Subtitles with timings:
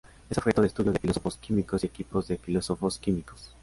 [0.31, 3.53] Es objeto de estudio de filósofos, químicos y equipos de filósofos y químicos.